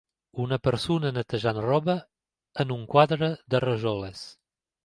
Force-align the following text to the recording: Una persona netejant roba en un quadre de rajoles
Una 0.43 0.57
persona 0.67 1.11
netejant 1.17 1.59
roba 1.67 1.97
en 2.65 2.75
un 2.79 2.89
quadre 2.97 3.31
de 3.55 3.63
rajoles 3.69 4.27